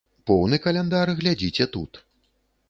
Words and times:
Поўны 0.29 0.59
каляндар 0.63 1.11
глядзіце 1.19 1.69
тут. 1.77 2.01